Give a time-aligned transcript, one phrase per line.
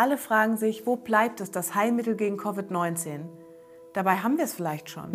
[0.00, 3.26] Alle fragen sich, wo bleibt es, das Heilmittel gegen Covid-19?
[3.92, 5.12] Dabei haben wir es vielleicht schon.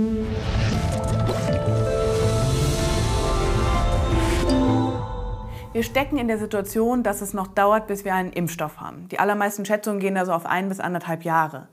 [5.74, 9.08] Wir stecken in der Situation, dass es noch dauert, bis wir einen Impfstoff haben.
[9.10, 11.68] Die allermeisten Schätzungen gehen also auf ein bis anderthalb Jahre.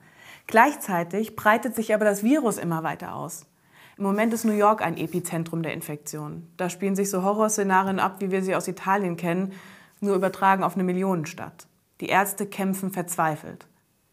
[0.47, 3.45] Gleichzeitig breitet sich aber das Virus immer weiter aus.
[3.95, 6.47] Im Moment ist New York ein Epizentrum der Infektion.
[6.57, 9.53] Da spielen sich so Horrorszenarien ab, wie wir sie aus Italien kennen,
[9.99, 11.67] nur übertragen auf eine Millionenstadt.
[12.03, 13.65] Die Ärzte kämpfen verzweifelt.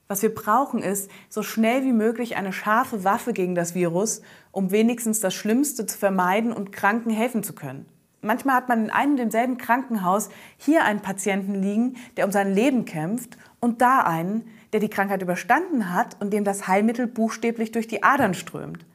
[0.07, 4.71] Was wir brauchen ist, so schnell wie möglich eine scharfe Waffe gegen das Virus, um
[4.71, 7.87] wenigstens das Schlimmste zu vermeiden und Kranken helfen zu können.
[8.23, 12.55] Manchmal hat man in einem und demselben Krankenhaus hier einen Patienten liegen, der um sein
[12.55, 17.73] Leben kämpft, und da einen, der die Krankheit überstanden hat und dem das Heilmittel buchstäblich
[17.73, 18.87] durch die Adern strömt.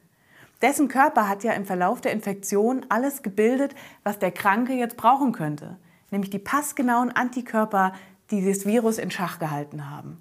[0.62, 5.32] Dessen Körper hat ja im Verlauf der Infektion alles gebildet, was der Kranke jetzt brauchen
[5.32, 5.76] könnte,
[6.10, 7.92] nämlich die passgenauen Antikörper,
[8.30, 10.18] die das Virus in Schach gehalten haben.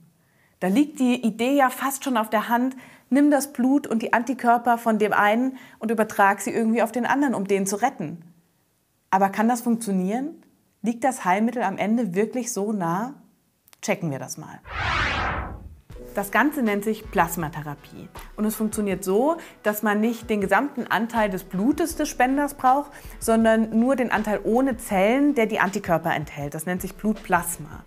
[0.60, 2.76] Da liegt die Idee ja fast schon auf der Hand,
[3.10, 7.06] nimm das Blut und die Antikörper von dem einen und übertrag sie irgendwie auf den
[7.06, 8.24] anderen, um den zu retten.
[9.12, 10.44] Aber kann das funktionieren?
[10.82, 13.16] Liegt das Heilmittel am Ende wirklich so nah?
[13.82, 14.60] Checken wir das mal.
[16.16, 18.08] Das Ganze nennt sich Plasmatherapie.
[18.38, 22.90] Und es funktioniert so, dass man nicht den gesamten Anteil des Blutes des Spenders braucht,
[23.20, 26.54] sondern nur den Anteil ohne Zellen, der die Antikörper enthält.
[26.54, 27.84] Das nennt sich Blutplasma.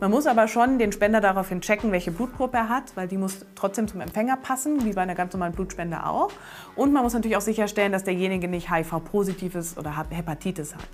[0.00, 3.46] Man muss aber schon den Spender daraufhin checken, welche Blutgruppe er hat, weil die muss
[3.54, 6.32] trotzdem zum Empfänger passen, wie bei einer ganz normalen Blutspende auch.
[6.74, 10.88] Und man muss natürlich auch sicherstellen, dass derjenige nicht HIV-positiv ist oder Hepatitis hat.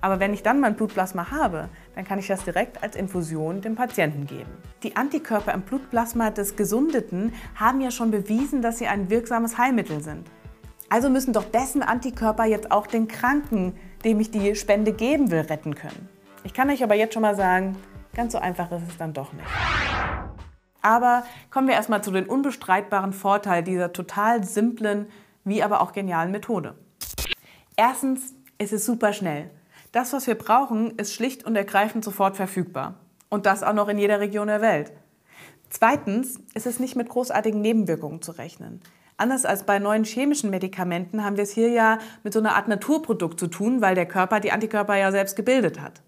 [0.00, 3.74] Aber wenn ich dann mein Blutplasma habe, dann kann ich das direkt als Infusion dem
[3.74, 4.50] Patienten geben.
[4.82, 10.02] Die Antikörper im Blutplasma des Gesundeten haben ja schon bewiesen, dass sie ein wirksames Heilmittel
[10.02, 10.28] sind.
[10.88, 13.74] Also müssen doch dessen Antikörper jetzt auch den Kranken,
[14.04, 16.08] dem ich die Spende geben will, retten können.
[16.44, 17.76] Ich kann euch aber jetzt schon mal sagen,
[18.14, 19.48] ganz so einfach ist es dann doch nicht.
[20.80, 25.08] Aber kommen wir erstmal zu den unbestreitbaren Vorteilen dieser total simplen,
[25.44, 26.74] wie aber auch genialen Methode.
[27.76, 29.50] Erstens, es ist super schnell.
[29.98, 33.00] Das, was wir brauchen, ist schlicht und ergreifend sofort verfügbar.
[33.30, 34.92] Und das auch noch in jeder Region der Welt.
[35.70, 38.80] Zweitens ist es nicht mit großartigen Nebenwirkungen zu rechnen.
[39.16, 42.68] Anders als bei neuen chemischen Medikamenten haben wir es hier ja mit so einer Art
[42.68, 46.00] Naturprodukt zu tun, weil der Körper die Antikörper ja selbst gebildet hat.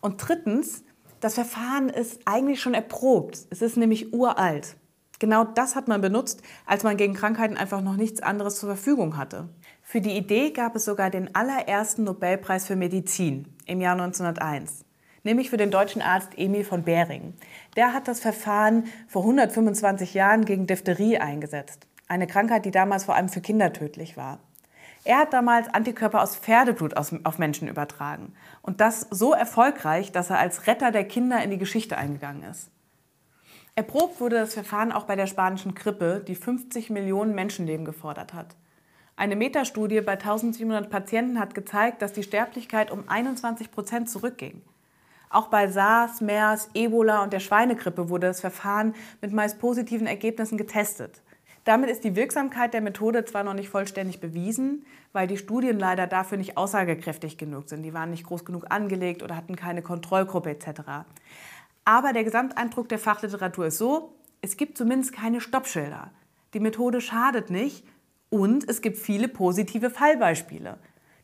[0.00, 0.84] Und drittens,
[1.18, 3.40] das Verfahren ist eigentlich schon erprobt.
[3.50, 4.76] Es ist nämlich uralt.
[5.18, 9.16] Genau das hat man benutzt, als man gegen Krankheiten einfach noch nichts anderes zur Verfügung
[9.16, 9.48] hatte.
[9.90, 14.84] Für die Idee gab es sogar den allerersten Nobelpreis für Medizin im Jahr 1901,
[15.24, 17.34] nämlich für den deutschen Arzt Emil von Behring.
[17.74, 23.16] Der hat das Verfahren vor 125 Jahren gegen Diphtherie eingesetzt, eine Krankheit, die damals vor
[23.16, 24.38] allem für Kinder tödlich war.
[25.02, 30.38] Er hat damals Antikörper aus Pferdeblut auf Menschen übertragen und das so erfolgreich, dass er
[30.38, 32.70] als Retter der Kinder in die Geschichte eingegangen ist.
[33.74, 38.54] Erprobt wurde das Verfahren auch bei der spanischen Grippe, die 50 Millionen Menschenleben gefordert hat.
[39.20, 44.62] Eine Metastudie bei 1700 Patienten hat gezeigt, dass die Sterblichkeit um 21 Prozent zurückging.
[45.28, 50.56] Auch bei SARS, MERS, Ebola und der Schweinegrippe wurde das Verfahren mit meist positiven Ergebnissen
[50.56, 51.20] getestet.
[51.64, 56.06] Damit ist die Wirksamkeit der Methode zwar noch nicht vollständig bewiesen, weil die Studien leider
[56.06, 57.82] dafür nicht aussagekräftig genug sind.
[57.82, 60.80] Die waren nicht groß genug angelegt oder hatten keine Kontrollgruppe etc.
[61.84, 66.10] Aber der Gesamteindruck der Fachliteratur ist so, es gibt zumindest keine Stoppschilder.
[66.54, 67.84] Die Methode schadet nicht
[68.30, 70.78] und es gibt viele positive Fallbeispiele.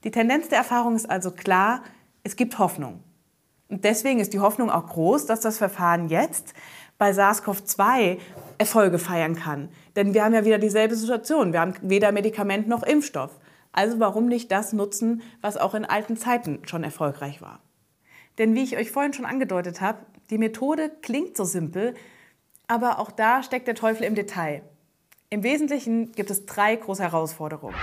[0.05, 1.83] Die Tendenz der Erfahrung ist also klar,
[2.23, 3.03] es gibt Hoffnung.
[3.69, 6.55] Und deswegen ist die Hoffnung auch groß, dass das Verfahren jetzt
[6.99, 8.19] bei SARS-CoV-2
[8.59, 9.69] Erfolge feiern kann.
[9.97, 11.53] Denn wir haben ja wieder dieselbe Situation.
[11.53, 13.39] Wir haben weder Medikament noch Impfstoff.
[13.73, 17.61] Also warum nicht das nutzen, was auch in alten Zeiten schon erfolgreich war?
[18.39, 19.99] Denn wie ich euch vorhin schon angedeutet habe,
[20.31, 21.95] die Methode klingt so simpel,
[22.67, 24.63] aber auch da steckt der Teufel im Detail.
[25.29, 27.75] Im Wesentlichen gibt es drei große Herausforderungen.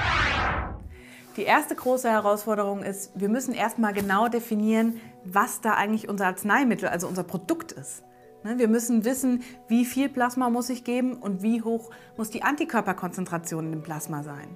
[1.36, 6.88] Die erste große Herausforderung ist, wir müssen erstmal genau definieren, was da eigentlich unser Arzneimittel,
[6.88, 8.04] also unser Produkt ist.
[8.46, 12.44] Ne, wir müssen wissen, wie viel Plasma muss ich geben und wie hoch muss die
[12.44, 14.48] Antikörperkonzentration im Plasma sein.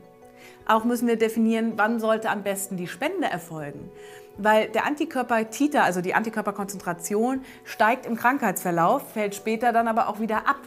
[0.65, 3.91] Auch müssen wir definieren, wann sollte am besten die Spende erfolgen.
[4.37, 10.47] Weil der Antikörper-Titer, also die Antikörperkonzentration, steigt im Krankheitsverlauf, fällt später dann aber auch wieder
[10.47, 10.59] ab.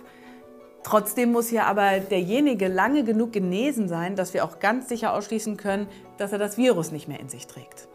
[0.82, 5.56] Trotzdem muss ja aber derjenige lange genug genesen sein, dass wir auch ganz sicher ausschließen
[5.56, 7.88] können, dass er das Virus nicht mehr in sich trägt.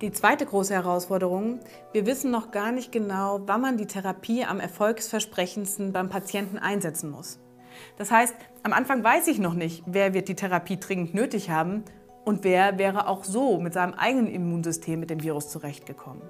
[0.00, 1.58] Die zweite große Herausforderung,
[1.92, 7.10] wir wissen noch gar nicht genau, wann man die Therapie am erfolgsversprechendsten beim Patienten einsetzen
[7.10, 7.40] muss.
[7.96, 11.82] Das heißt, am Anfang weiß ich noch nicht, wer wird die Therapie dringend nötig haben
[12.24, 16.22] und wer wäre auch so mit seinem eigenen Immunsystem mit dem Virus zurechtgekommen.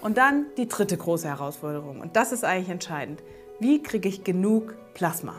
[0.00, 2.00] Und dann die dritte große Herausforderung.
[2.00, 3.20] Und das ist eigentlich entscheidend.
[3.60, 5.34] Wie kriege ich genug Plasma?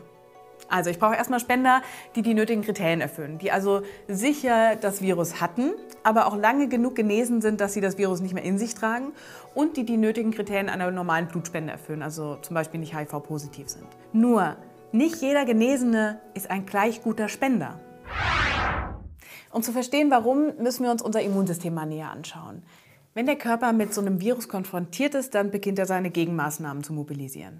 [0.67, 1.81] Also ich brauche erstmal Spender,
[2.15, 5.71] die die nötigen Kriterien erfüllen, die also sicher das Virus hatten,
[6.03, 9.13] aber auch lange genug genesen sind, dass sie das Virus nicht mehr in sich tragen
[9.55, 13.87] und die die nötigen Kriterien einer normalen Blutspende erfüllen, also zum Beispiel nicht HIV-positiv sind.
[14.13, 14.57] Nur,
[14.91, 17.79] nicht jeder Genesene ist ein gleich guter Spender.
[19.51, 22.63] Um zu verstehen, warum, müssen wir uns unser Immunsystem mal näher anschauen.
[23.15, 26.93] Wenn der Körper mit so einem Virus konfrontiert ist, dann beginnt er seine Gegenmaßnahmen zu
[26.93, 27.59] mobilisieren.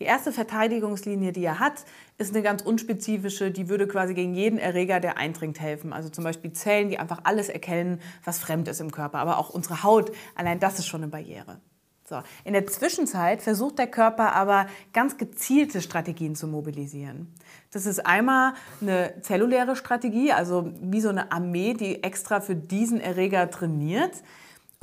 [0.00, 1.84] Die erste Verteidigungslinie, die er hat,
[2.18, 5.92] ist eine ganz unspezifische, die würde quasi gegen jeden Erreger, der eindringt, helfen.
[5.92, 9.18] Also zum Beispiel Zellen, die einfach alles erkennen, was fremd ist im Körper.
[9.18, 11.60] Aber auch unsere Haut, allein das ist schon eine Barriere.
[12.06, 12.22] So.
[12.44, 17.32] In der Zwischenzeit versucht der Körper aber ganz gezielte Strategien zu mobilisieren.
[17.70, 18.52] Das ist einmal
[18.82, 24.22] eine zelluläre Strategie, also wie so eine Armee, die extra für diesen Erreger trainiert.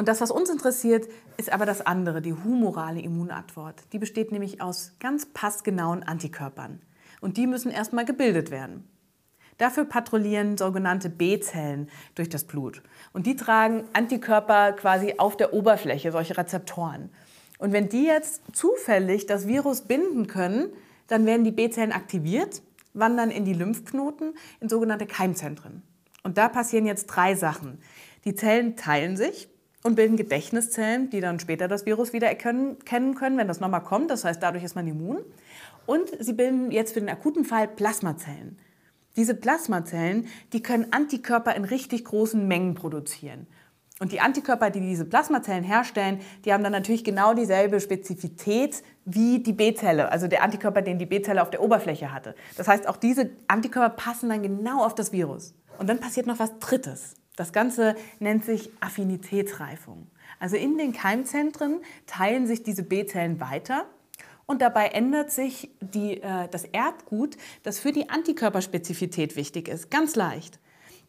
[0.02, 1.08] Und das, was uns interessiert,
[1.38, 3.84] ist aber das andere, die humorale Immunantwort.
[3.94, 6.82] Die besteht nämlich aus ganz passgenauen Antikörpern.
[7.20, 8.90] Und die müssen erstmal gebildet werden.
[9.60, 12.82] Dafür patrouillieren sogenannte B-Zellen durch das Blut.
[13.14, 17.12] Und die tragen Antikörper quasi auf der Oberfläche, solche Rezeptoren.
[17.60, 20.70] Und wenn die jetzt zufällig das Virus binden können,
[21.10, 22.64] dann werden die B-Zellen aktiviert,
[22.96, 25.84] wandern in die Lymphknoten, in sogenannte Keimzentren.
[26.24, 27.78] Und da passieren jetzt drei Sachen.
[28.26, 29.51] Die Zellen teilen sich,
[29.84, 32.78] und bilden Gedächtniszellen, die dann später das Virus wieder erkennen
[33.16, 34.12] können, wenn das nochmal kommt.
[34.12, 35.20] Das heißt, dadurch ist man immun.
[35.86, 38.58] Und sie bilden jetzt für den akuten Fall Plasmazellen.
[39.16, 43.48] Diese Plasmazellen, die können Antikörper in richtig großen Mengen produzieren.
[44.00, 49.40] Und die Antikörper, die diese Plasmazellen herstellen, die haben dann natürlich genau dieselbe Spezifität wie
[49.40, 52.34] die B-Zelle, also der Antikörper, den die B-Zelle auf der Oberfläche hatte.
[52.58, 55.54] Das heißt, auch diese Antikörper passen dann genau auf das Virus.
[55.78, 57.14] Und dann passiert noch was Drittes.
[57.36, 60.08] Das Ganze nennt sich Affinitätsreifung.
[60.40, 63.86] Also in den Keimzentren teilen sich diese B-Zellen weiter
[64.46, 70.16] und dabei ändert sich die, äh, das Erbgut, das für die Antikörperspezifität wichtig ist, ganz
[70.16, 70.60] leicht.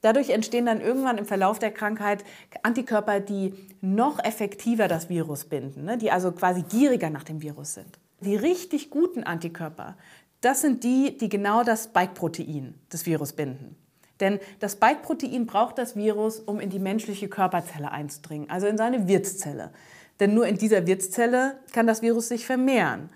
[0.00, 2.24] Dadurch entstehen dann irgendwann im Verlauf der Krankheit
[2.62, 5.96] Antikörper, die noch effektiver das Virus binden, ne?
[5.96, 7.98] die also quasi gieriger nach dem Virus sind.
[8.20, 9.96] Die richtig guten Antikörper,
[10.40, 13.76] das sind die, die genau das Spike-Protein des Virus binden.
[14.20, 19.08] Denn das Spike-Protein braucht das Virus, um in die menschliche Körperzelle einzudringen, also in seine
[19.08, 19.70] Wirtszelle.
[20.20, 23.10] Denn nur in dieser Wirtszelle kann das Virus sich vermehren.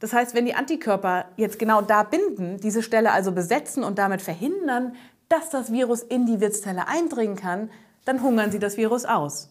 [0.00, 4.22] Das heißt, wenn die Antikörper jetzt genau da binden, diese Stelle also besetzen und damit
[4.22, 4.94] verhindern,
[5.28, 7.70] dass das Virus in die Wirtszelle eindringen kann,
[8.04, 9.48] dann hungern sie das Virus aus.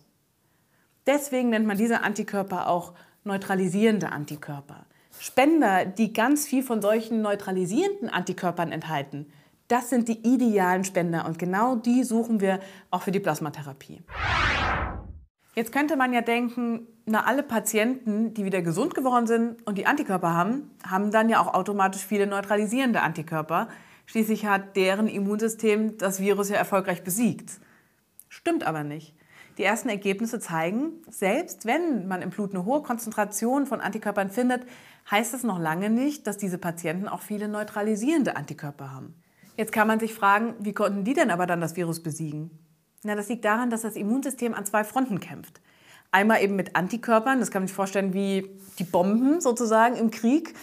[1.08, 2.94] Deswegen nennt man diese Antikörper auch
[3.24, 4.86] neutralisierende Antikörper.
[5.20, 9.32] Spender, die ganz viel von solchen neutralisierenden Antikörpern enthalten,
[9.74, 12.60] das sind die idealen Spender und genau die suchen wir
[12.92, 14.04] auch für die Plasmatherapie.
[15.56, 19.88] Jetzt könnte man ja denken, na alle Patienten, die wieder gesund geworden sind und die
[19.88, 23.68] Antikörper haben, haben dann ja auch automatisch viele neutralisierende Antikörper.
[24.06, 27.60] Schließlich hat deren Immunsystem das Virus ja erfolgreich besiegt.
[28.30, 29.16] Stimmt aber nicht.
[29.58, 34.68] Die ersten Ergebnisse zeigen, selbst wenn man im Blut eine hohe Konzentration von Antikörpern findet,
[35.10, 39.16] heißt das noch lange nicht, dass diese Patienten auch viele neutralisierende Antikörper haben.
[39.56, 42.52] Jetzt kann man sich fragen, wie konnten die denn aber dann das Virus besiegen?
[43.04, 45.62] Na, das liegt daran, dass das Immunsystem an zwei Fronten kämpft.
[46.12, 50.54] Einmal eben mit Antikörpern, das kann man sich vorstellen wie die Bomben sozusagen im Krieg.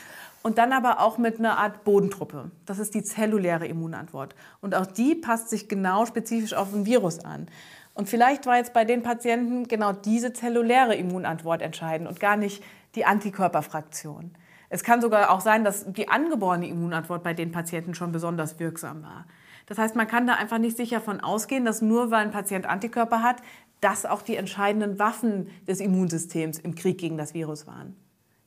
[0.43, 2.51] Und dann aber auch mit einer Art Bodentruppe.
[2.65, 4.35] Das ist die zelluläre Immunantwort.
[4.63, 7.47] Und auch die passt sich genau spezifisch auf ein Virus an.
[7.93, 12.63] Und vielleicht war jetzt bei den Patienten genau diese zelluläre Immunantwort entscheidend und gar nicht
[12.95, 14.31] die Antikörperfraktion.
[14.71, 19.03] Es kann sogar auch sein, dass die angeborene Immunantwort bei den Patienten schon besonders wirksam
[19.03, 19.27] war.
[19.67, 22.67] Das heißt, man kann da einfach nicht sicher von ausgehen, dass nur weil ein Patient
[22.67, 23.43] Antikörper hat,
[23.81, 27.97] das auch die entscheidenden Waffen des Immunsystems im Krieg gegen das Virus waren.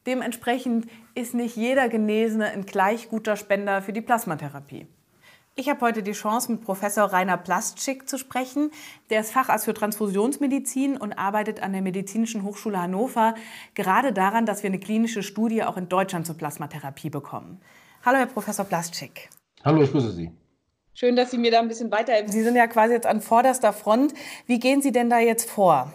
[0.05, 4.87] Dementsprechend ist nicht jeder Genesene ein gleich guter Spender für die Plasmatherapie.
[5.55, 8.71] Ich habe heute die Chance, mit Professor Rainer Plastschik zu sprechen.
[9.11, 13.35] Der ist Facharzt für Transfusionsmedizin und arbeitet an der Medizinischen Hochschule Hannover
[13.75, 17.61] gerade daran, dass wir eine klinische Studie auch in Deutschland zur Plasmatherapie bekommen.
[18.03, 19.29] Hallo, Herr Professor Plastschik.
[19.63, 20.31] Hallo, ich grüße Sie.
[20.95, 22.31] Schön, dass Sie mir da ein bisschen weiterhelfen.
[22.31, 24.15] Sie sind ja quasi jetzt an vorderster Front.
[24.47, 25.93] Wie gehen Sie denn da jetzt vor?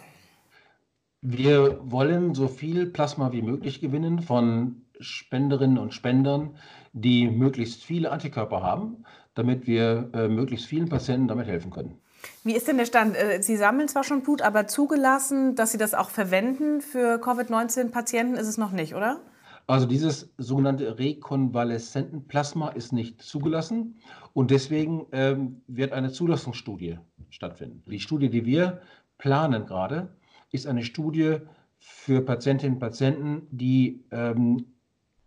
[1.19, 6.55] Wir wollen so viel Plasma wie möglich gewinnen von Spenderinnen und Spendern,
[6.93, 9.03] die möglichst viele Antikörper haben
[9.39, 11.97] damit wir äh, möglichst vielen Patienten damit helfen können.
[12.43, 13.15] Wie ist denn der Stand?
[13.15, 18.35] Äh, Sie sammeln zwar schon Blut, aber zugelassen, dass Sie das auch verwenden für Covid-19-Patienten,
[18.35, 19.21] ist es noch nicht, oder?
[19.65, 23.95] Also dieses sogenannte Rekonvaleszentenplasma ist nicht zugelassen
[24.33, 26.97] und deswegen ähm, wird eine Zulassungsstudie
[27.29, 27.83] stattfinden.
[27.89, 28.81] Die Studie, die wir
[29.17, 30.09] planen gerade,
[30.51, 31.37] ist eine Studie
[31.77, 34.65] für Patientinnen und Patienten, die, ähm,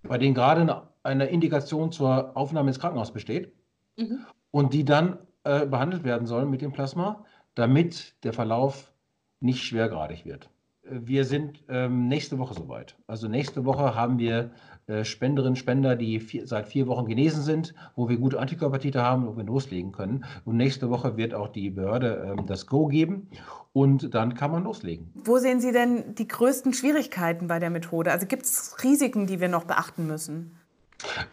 [0.03, 3.53] bei denen gerade eine, eine, Indikation zur Aufnahme ins Krankenhaus besteht
[3.97, 4.27] mhm.
[4.51, 8.93] und die dann äh, behandelt werden sollen mit dem Plasma, damit der Verlauf
[9.41, 10.49] nicht schwergradig wird.
[10.85, 12.97] Wir sind ähm, nächste Woche soweit.
[13.07, 14.51] Also nächste Woche haben wir
[14.89, 19.27] äh, Spenderinnen Spender, die vier, seit vier Wochen genesen sind, wo wir gute Antikörpertiter haben,
[19.29, 20.25] wo wir loslegen können.
[20.45, 23.29] Und nächste Woche wird auch die Behörde ähm, das Go geben
[23.73, 25.13] und dann kann man loslegen.
[25.15, 28.11] Wo sehen Sie denn die größten Schwierigkeiten bei der Methode?
[28.11, 30.57] Also gibt es Risiken, die wir noch beachten müssen?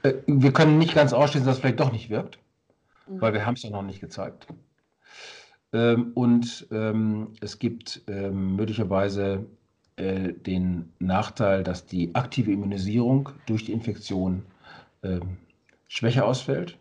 [0.03, 2.37] Äh, wir können nicht ganz ausschließen, dass es vielleicht doch nicht wirkt,
[3.09, 3.21] mhm.
[3.21, 4.47] weil wir haben es ja noch nicht gezeigt.
[5.73, 9.45] Ähm, und ähm, es gibt ähm, möglicherweise
[9.97, 14.43] äh, den Nachteil, dass die aktive Immunisierung durch die Infektion
[15.87, 16.77] schwächer ausfällt.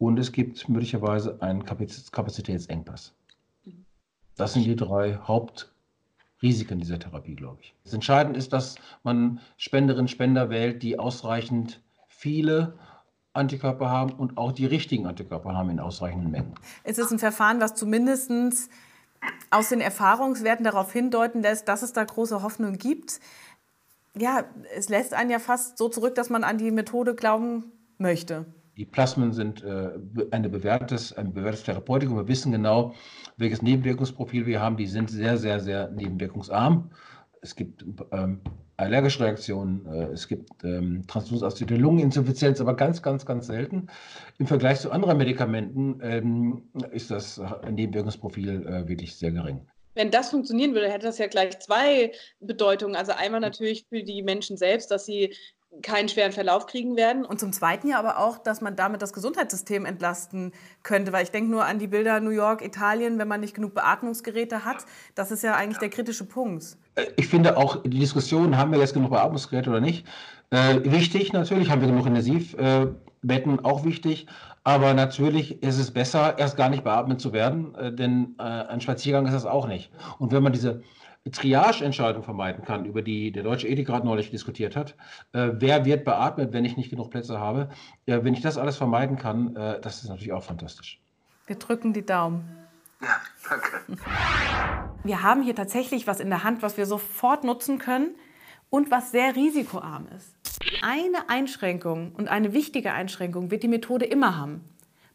[0.00, 3.14] Und es gibt möglicherweise einen Kapazitätsengpass.
[4.34, 7.74] Das sind die drei Hauptrisiken dieser Therapie, glaube ich.
[7.84, 12.76] Das Entscheidende ist, dass man Spenderinnen und Spender wählt, die ausreichend viele
[13.34, 16.54] Antikörper haben und auch die richtigen Antikörper haben in ausreichenden Mengen.
[16.84, 18.30] Es ist ein Verfahren, was zumindest
[19.50, 23.20] aus den Erfahrungswerten darauf hindeuten lässt, dass es da große Hoffnung gibt.
[24.16, 24.44] Ja,
[24.76, 28.46] es lässt einen ja fast so zurück, dass man an die Methode glauben möchte.
[28.76, 29.90] Die Plasmen sind äh,
[30.30, 32.16] eine bewährtes, ein bewährtes Therapeutikum.
[32.16, 32.94] Wir wissen genau,
[33.36, 34.76] welches Nebenwirkungsprofil wir haben.
[34.76, 36.90] Die sind sehr, sehr, sehr nebenwirkungsarm.
[37.44, 38.40] Es gibt ähm,
[38.78, 43.88] allergische Reaktionen, äh, es gibt ähm, transfusionsassoziierte Lungeninsuffizienz, aber ganz, ganz, ganz selten.
[44.38, 47.38] Im Vergleich zu anderen Medikamenten ähm, ist das
[47.70, 49.60] Nebenwirkungsprofil äh, wirklich sehr gering.
[49.92, 52.96] Wenn das funktionieren würde, hätte das ja gleich zwei Bedeutungen.
[52.96, 55.34] Also einmal natürlich für die Menschen selbst, dass sie
[55.82, 57.26] keinen schweren Verlauf kriegen werden.
[57.26, 61.12] Und zum Zweiten ja aber auch, dass man damit das Gesundheitssystem entlasten könnte.
[61.12, 64.64] Weil ich denke nur an die Bilder New York, Italien, wenn man nicht genug Beatmungsgeräte
[64.64, 64.86] hat.
[65.14, 66.78] Das ist ja eigentlich der kritische Punkt.
[67.16, 70.06] Ich finde auch die Diskussion, haben wir jetzt genug Beatmungsgeräte oder nicht,
[70.50, 74.26] äh, wichtig natürlich, haben wir genug Intensivbetten, äh, auch wichtig.
[74.62, 78.80] Aber natürlich ist es besser, erst gar nicht beatmet zu werden, äh, denn äh, ein
[78.80, 79.90] Spaziergang ist das auch nicht.
[80.18, 80.82] Und wenn man diese
[81.30, 84.94] Triage-Entscheidung vermeiden kann, über die der Deutsche Ethikrat neulich diskutiert hat.
[85.32, 87.70] Äh, wer wird beatmet, wenn ich nicht genug Plätze habe?
[88.04, 91.00] Äh, wenn ich das alles vermeiden kann, äh, das ist natürlich auch fantastisch.
[91.46, 92.44] Wir drücken die Daumen.
[93.04, 93.68] Ja, danke.
[95.04, 98.14] Wir haben hier tatsächlich was in der Hand, was wir sofort nutzen können
[98.70, 100.34] und was sehr risikoarm ist.
[100.82, 104.64] Eine Einschränkung und eine wichtige Einschränkung wird die Methode immer haben.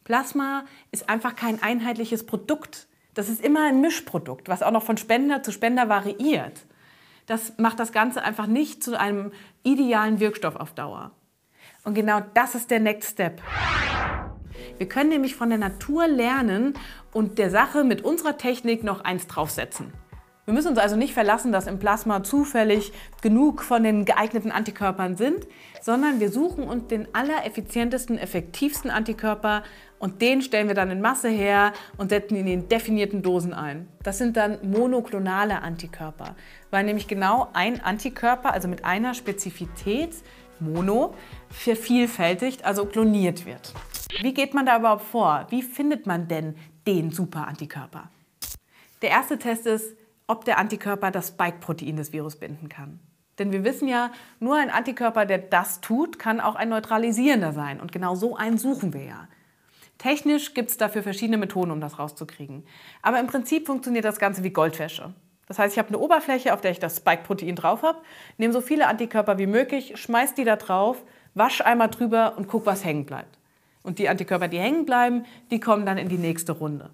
[0.04, 2.88] Plasma ist einfach kein einheitliches Produkt.
[3.14, 6.66] Das ist immer ein Mischprodukt, was auch noch von Spender zu Spender variiert.
[7.26, 9.32] Das macht das Ganze einfach nicht zu einem
[9.64, 11.12] idealen Wirkstoff auf Dauer.
[11.84, 13.42] Und genau das ist der Next Step.
[14.78, 16.74] Wir können nämlich von der Natur lernen
[17.14, 19.94] und der Sache mit unserer Technik noch eins draufsetzen.
[20.50, 25.16] Wir müssen uns also nicht verlassen, dass im Plasma zufällig genug von den geeigneten Antikörpern
[25.16, 25.46] sind,
[25.80, 29.62] sondern wir suchen uns den allereffizientesten, effektivsten Antikörper
[30.00, 33.88] und den stellen wir dann in Masse her und setzen ihn in definierten Dosen ein.
[34.02, 36.36] Das sind dann monoklonale Antikörper,
[36.72, 40.16] weil nämlich genau ein Antikörper, also mit einer Spezifität,
[40.60, 41.14] Mono,
[41.52, 43.76] vervielfältigt, also kloniert wird.
[44.22, 45.46] Wie geht man da überhaupt vor?
[45.50, 46.56] Wie findet man denn
[46.88, 48.10] den Super-Antikörper?
[49.02, 49.96] Der erste Test ist,
[50.28, 53.00] ob der Antikörper das Spike-Protein des Virus binden kann.
[53.38, 57.80] Denn wir wissen ja, nur ein Antikörper, der das tut, kann auch ein neutralisierender sein.
[57.80, 59.28] Und genau so einen suchen wir ja.
[59.98, 62.66] Technisch gibt es dafür verschiedene Methoden, um das rauszukriegen.
[63.02, 65.14] Aber im Prinzip funktioniert das Ganze wie Goldwäsche.
[65.48, 68.00] Das heißt, ich habe eine Oberfläche, auf der ich das Spike-Protein drauf habe,
[68.38, 72.66] nehme so viele Antikörper wie möglich, schmeiß die da drauf, wasch einmal drüber und guck,
[72.66, 73.39] was hängen bleibt.
[73.84, 76.90] Und die Antikörper, die hängen bleiben, die kommen dann in die nächste Runde.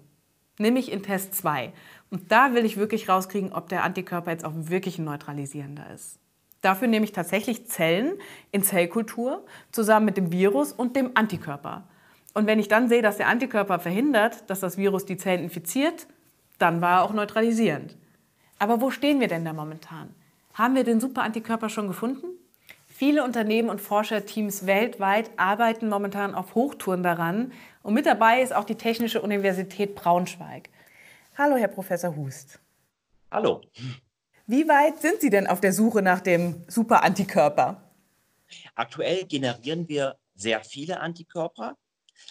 [0.58, 1.72] Nämlich in Test 2.
[2.10, 6.18] Und da will ich wirklich rauskriegen, ob der Antikörper jetzt auch wirklich ein neutralisierender ist.
[6.62, 8.14] Dafür nehme ich tatsächlich Zellen
[8.50, 11.86] in Zellkultur zusammen mit dem Virus und dem Antikörper.
[12.34, 16.06] Und wenn ich dann sehe, dass der Antikörper verhindert, dass das Virus die Zellen infiziert,
[16.58, 17.96] dann war er auch neutralisierend.
[18.58, 20.14] Aber wo stehen wir denn da momentan?
[20.54, 22.26] Haben wir den Superantikörper schon gefunden?
[22.98, 27.52] Viele Unternehmen und Forscherteams weltweit arbeiten momentan auf Hochtouren daran.
[27.82, 30.70] Und mit dabei ist auch die Technische Universität Braunschweig.
[31.36, 32.58] Hallo, Herr Professor Hust.
[33.30, 33.60] Hallo.
[34.46, 37.82] Wie weit sind Sie denn auf der Suche nach dem Superantikörper?
[38.74, 41.76] Aktuell generieren wir sehr viele Antikörper.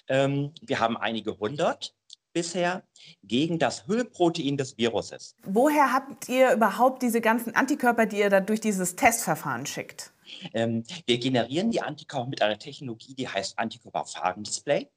[0.07, 1.93] Ähm, wir haben einige hundert
[2.35, 2.83] bisher
[3.23, 5.35] gegen das Hüllprotein des Viruses.
[5.45, 10.11] Woher habt ihr überhaupt diese ganzen Antikörper, die ihr da durch dieses Testverfahren schickt?
[10.53, 14.89] Ähm, wir generieren die Antikörper mit einer Technologie, die heißt Antikörperphagendisplay.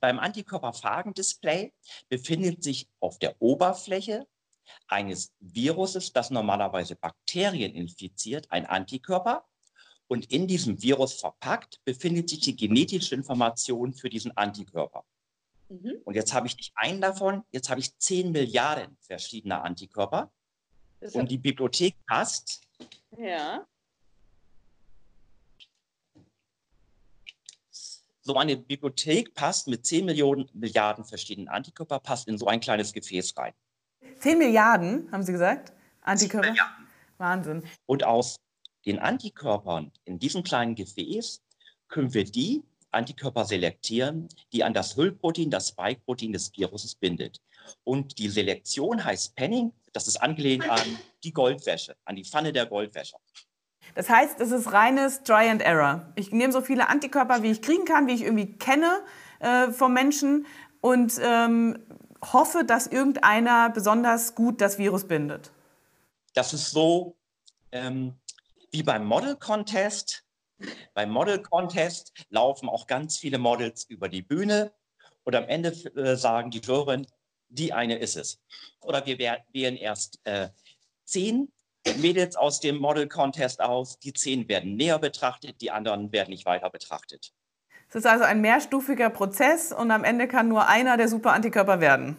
[0.00, 1.72] Beim Antikörperphagendisplay
[2.08, 4.26] befindet sich auf der Oberfläche
[4.88, 9.44] eines Viruses, das normalerweise Bakterien infiziert, ein Antikörper.
[10.08, 15.04] Und in diesem Virus verpackt befindet sich die genetische Information für diesen Antikörper.
[15.72, 16.02] Mhm.
[16.04, 20.30] Und jetzt habe ich nicht einen davon, jetzt habe ich 10 Milliarden verschiedener Antikörper.
[21.14, 22.60] Und die Bibliothek passt.
[23.16, 23.66] Ja.
[28.20, 32.92] So eine Bibliothek passt mit 10 Millionen Milliarden verschiedenen Antikörper, passt in so ein kleines
[32.92, 33.54] Gefäß rein.
[34.20, 35.72] 10 Milliarden, haben Sie gesagt?
[36.02, 36.50] Antikörper?
[36.50, 36.86] Milliarden.
[37.18, 37.64] Wahnsinn.
[37.86, 38.36] Und aus
[38.84, 41.42] den Antikörpern in diesem kleinen Gefäß
[41.88, 42.62] können wir die
[42.92, 47.40] Antikörper selektieren, die an das Hüllprotein, das Spike-Protein des Viruses bindet.
[47.84, 49.72] Und die Selektion heißt Penning.
[49.92, 50.80] Das ist angelehnt an
[51.22, 53.16] die Goldwäsche, an die Pfanne der Goldwäsche.
[53.94, 56.12] Das heißt, es ist reines Try and Error.
[56.16, 59.00] Ich nehme so viele Antikörper, wie ich kriegen kann, wie ich irgendwie kenne
[59.40, 60.46] äh, vom Menschen
[60.80, 61.78] und ähm,
[62.32, 65.50] hoffe, dass irgendeiner besonders gut das Virus bindet.
[66.34, 67.16] Das ist so
[67.70, 68.14] ähm,
[68.70, 70.24] wie beim Model Contest.
[70.94, 74.72] Beim Model Contest laufen auch ganz viele Models über die Bühne
[75.24, 77.06] und am Ende äh, sagen die Jury,
[77.48, 78.40] die eine ist es.
[78.80, 80.48] Oder wir wählen erst äh,
[81.04, 81.52] zehn
[81.98, 83.98] Mädels aus dem Model Contest aus.
[83.98, 87.32] Die zehn werden näher betrachtet, die anderen werden nicht weiter betrachtet.
[87.88, 92.16] Es ist also ein mehrstufiger Prozess und am Ende kann nur einer der Superantikörper werden.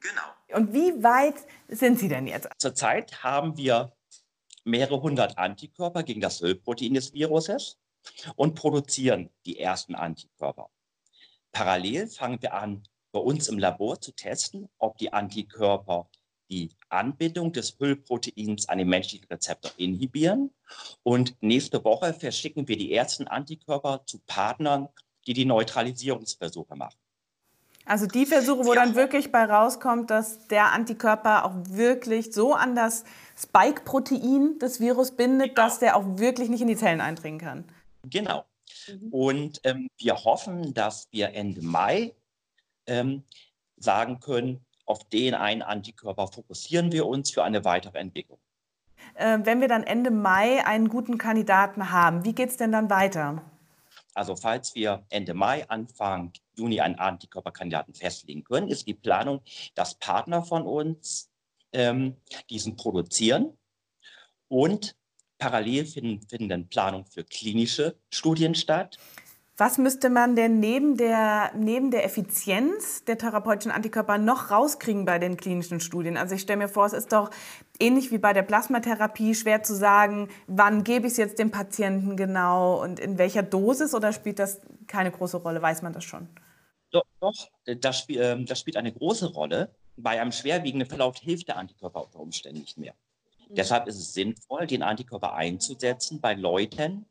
[0.00, 0.56] Genau.
[0.58, 1.34] Und wie weit
[1.68, 2.48] sind Sie denn jetzt?
[2.56, 3.92] Zurzeit haben wir
[4.68, 7.78] mehrere hundert Antikörper gegen das Ölprotein des Viruses
[8.36, 10.70] und produzieren die ersten Antikörper.
[11.52, 16.08] Parallel fangen wir an, bei uns im Labor zu testen, ob die Antikörper
[16.50, 20.50] die Anbindung des Hüllproteins an den menschlichen Rezeptor inhibieren.
[21.02, 24.88] Und nächste Woche verschicken wir die ersten Antikörper zu Partnern,
[25.26, 26.98] die die Neutralisierungsversuche machen.
[27.88, 32.76] Also die Versuche, wo dann wirklich bei rauskommt, dass der Antikörper auch wirklich so an
[32.76, 33.04] das
[33.34, 35.66] Spike-Protein des Virus bindet, genau.
[35.66, 37.64] dass der auch wirklich nicht in die Zellen eindringen kann.
[38.04, 38.44] Genau.
[38.88, 39.08] Mhm.
[39.08, 42.14] Und ähm, wir hoffen, dass wir Ende Mai
[42.86, 43.22] ähm,
[43.78, 48.38] sagen können, auf den einen Antikörper fokussieren wir uns für eine weitere Entwicklung.
[49.14, 52.90] Äh, wenn wir dann Ende Mai einen guten Kandidaten haben, wie geht es denn dann
[52.90, 53.42] weiter?
[54.18, 59.42] Also falls wir Ende Mai, Anfang Juni einen Antikörperkandidaten festlegen können, ist die Planung,
[59.76, 61.30] dass Partner von uns
[61.72, 62.16] ähm,
[62.50, 63.56] diesen produzieren
[64.48, 64.96] und
[65.38, 68.98] parallel finden, finden Planungen für klinische Studien statt.
[69.60, 75.18] Was müsste man denn neben der, neben der Effizienz der therapeutischen Antikörper noch rauskriegen bei
[75.18, 76.16] den klinischen Studien?
[76.16, 77.30] Also ich stelle mir vor, es ist doch
[77.80, 82.16] ähnlich wie bei der Plasmatherapie schwer zu sagen, wann gebe ich es jetzt dem Patienten
[82.16, 85.60] genau und in welcher Dosis oder spielt das keine große Rolle?
[85.60, 86.28] Weiß man das schon?
[86.92, 89.74] Doch, doch das, spiel, ähm, das spielt eine große Rolle.
[89.96, 92.94] Bei einem schwerwiegenden Verlauf hilft der Antikörper unter Umständen nicht mehr.
[93.48, 93.56] Mhm.
[93.56, 97.06] Deshalb ist es sinnvoll, den Antikörper einzusetzen bei Leuten,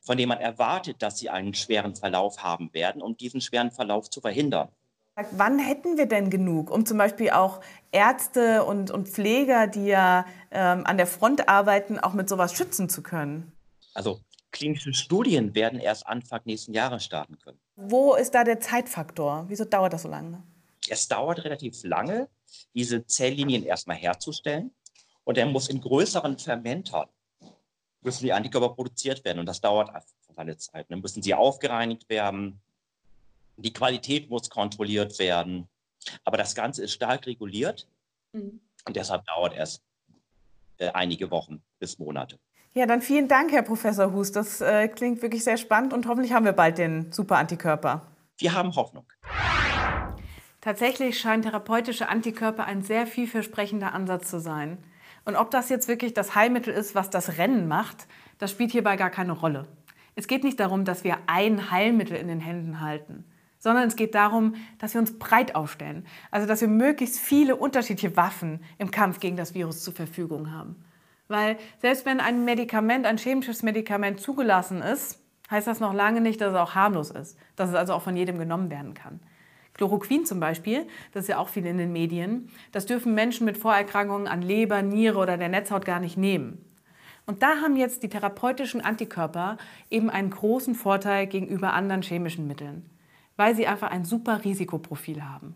[0.00, 4.10] von dem man erwartet, dass sie einen schweren Verlauf haben werden, um diesen schweren Verlauf
[4.10, 4.68] zu verhindern.
[5.32, 7.60] Wann hätten wir denn genug, um zum Beispiel auch
[7.92, 12.88] Ärzte und, und Pfleger, die ja ähm, an der Front arbeiten, auch mit sowas schützen
[12.88, 13.52] zu können?
[13.92, 17.58] Also klinische Studien werden erst Anfang nächsten Jahres starten können.
[17.76, 19.44] Wo ist da der Zeitfaktor?
[19.48, 20.42] Wieso dauert das so lange?
[20.88, 22.28] Es dauert relativ lange,
[22.74, 24.72] diese Zelllinien erstmal herzustellen.
[25.24, 27.08] Und er muss in größeren Fermentern
[28.02, 30.86] müssen die Antikörper produziert werden und das dauert einfach eine Zeit.
[30.90, 32.60] Dann müssen sie aufgereinigt werden,
[33.56, 35.68] die Qualität muss kontrolliert werden,
[36.24, 37.86] aber das Ganze ist stark reguliert
[38.32, 38.60] mhm.
[38.86, 39.82] und deshalb dauert es
[40.78, 42.38] äh, einige Wochen bis Monate.
[42.72, 44.30] Ja, dann vielen Dank, Herr Professor Hus.
[44.30, 48.06] Das äh, klingt wirklich sehr spannend und hoffentlich haben wir bald den Super-Antikörper.
[48.38, 49.04] Wir haben Hoffnung.
[50.60, 54.78] Tatsächlich scheinen therapeutische Antikörper ein sehr vielversprechender Ansatz zu sein.
[55.24, 58.06] Und ob das jetzt wirklich das Heilmittel ist, was das Rennen macht,
[58.38, 59.66] das spielt hierbei gar keine Rolle.
[60.16, 63.24] Es geht nicht darum, dass wir ein Heilmittel in den Händen halten,
[63.58, 66.06] sondern es geht darum, dass wir uns breit aufstellen.
[66.30, 70.84] Also dass wir möglichst viele unterschiedliche Waffen im Kampf gegen das Virus zur Verfügung haben.
[71.28, 76.40] Weil selbst wenn ein Medikament, ein chemisches Medikament zugelassen ist, heißt das noch lange nicht,
[76.40, 79.20] dass es auch harmlos ist, dass es also auch von jedem genommen werden kann.
[79.80, 83.56] Chloroquin zum Beispiel, das ist ja auch viel in den Medien, das dürfen Menschen mit
[83.56, 86.62] Vorerkrankungen an Leber, Niere oder der Netzhaut gar nicht nehmen.
[87.24, 89.56] Und da haben jetzt die therapeutischen Antikörper
[89.88, 92.90] eben einen großen Vorteil gegenüber anderen chemischen Mitteln,
[93.36, 95.54] weil sie einfach ein super Risikoprofil haben.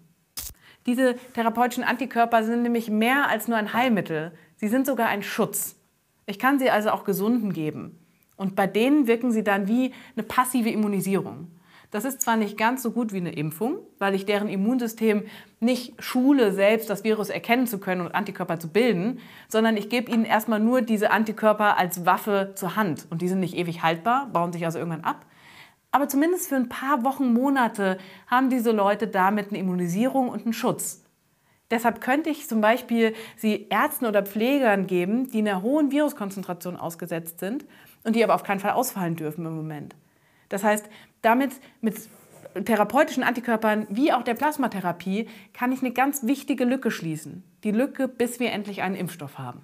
[0.87, 5.77] Diese therapeutischen Antikörper sind nämlich mehr als nur ein Heilmittel, sie sind sogar ein Schutz.
[6.25, 7.99] Ich kann sie also auch Gesunden geben.
[8.37, 11.49] Und bei denen wirken sie dann wie eine passive Immunisierung.
[11.95, 15.27] Das ist zwar nicht ganz so gut wie eine Impfung, weil ich deren Immunsystem
[15.61, 20.11] nicht schule, selbst das Virus erkennen zu können und Antikörper zu bilden, sondern ich gebe
[20.11, 23.07] ihnen erstmal nur diese Antikörper als Waffe zur Hand.
[23.11, 25.25] Und die sind nicht ewig haltbar, bauen sich also irgendwann ab.
[25.93, 30.53] Aber zumindest für ein paar Wochen, Monate haben diese Leute damit eine Immunisierung und einen
[30.53, 31.05] Schutz.
[31.71, 37.39] Deshalb könnte ich zum Beispiel sie Ärzten oder Pflegern geben, die einer hohen Viruskonzentration ausgesetzt
[37.39, 37.65] sind
[38.03, 39.95] und die aber auf keinen Fall ausfallen dürfen im Moment.
[40.49, 40.89] Das heißt,
[41.25, 41.97] damit mit
[42.65, 47.43] therapeutischen Antikörpern wie auch der Plasmatherapie kann ich eine ganz wichtige Lücke schließen.
[47.65, 49.63] Die Lücke, bis wir endlich einen Impfstoff haben.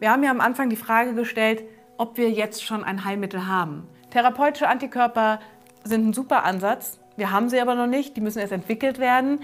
[0.00, 1.62] Wir haben ja am Anfang die Frage gestellt,
[1.96, 3.86] ob wir jetzt schon ein Heilmittel haben.
[4.10, 5.38] Therapeutische Antikörper
[5.84, 6.98] sind ein super Ansatz.
[7.16, 8.16] Wir haben sie aber noch nicht.
[8.16, 9.40] Die müssen erst entwickelt werden.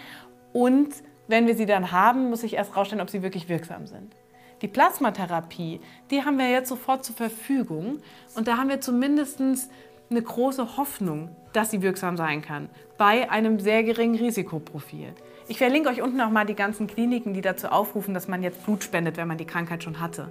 [0.52, 0.94] Und
[1.28, 4.16] wenn wir sie dann haben, muss ich erst rausstellen, ob sie wirklich wirksam sind.
[4.62, 5.80] Die Plasmatherapie,
[6.11, 8.00] die haben wir jetzt sofort zur Verfügung.
[8.34, 9.40] Und da haben wir zumindest
[10.11, 15.14] eine große Hoffnung, dass sie wirksam sein kann, bei einem sehr geringen Risikoprofil.
[15.49, 18.64] Ich verlinke euch unten auch mal die ganzen Kliniken, die dazu aufrufen, dass man jetzt
[18.64, 20.31] Blut spendet, wenn man die Krankheit schon hatte.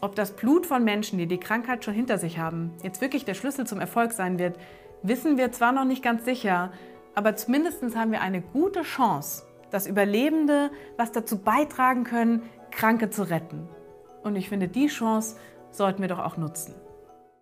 [0.00, 3.34] Ob das Blut von Menschen, die die Krankheit schon hinter sich haben, jetzt wirklich der
[3.34, 4.56] Schlüssel zum Erfolg sein wird,
[5.02, 6.72] wissen wir zwar noch nicht ganz sicher,
[7.14, 13.28] aber zumindest haben wir eine gute Chance, dass Überlebende was dazu beitragen können, Kranke zu
[13.28, 13.68] retten.
[14.22, 15.36] Und ich finde, die Chance
[15.70, 16.74] sollten wir doch auch nutzen.